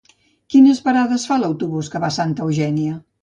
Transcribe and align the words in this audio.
Quines 0.53 0.79
parades 0.87 1.27
fa 1.31 1.37
l'autobús 1.43 1.91
que 1.97 2.03
va 2.05 2.11
a 2.13 2.17
Santa 2.17 2.47
Eugènia? 2.49 2.99